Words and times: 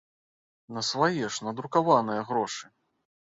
На 0.77 0.81
свае 0.87 1.19
ж, 1.19 1.35
надрукаваныя 1.49 2.25
грошы! 2.31 2.65